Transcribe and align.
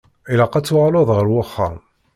Ilaq 0.31 0.53
ad 0.57 0.65
tuɣaleḍ 0.65 1.09
ar 1.17 1.27
wexxam. 1.33 1.77